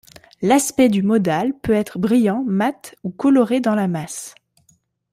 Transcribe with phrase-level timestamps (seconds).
[0.41, 4.33] L'aspect du modal peut être brillant, mat ou coloré dans la masse.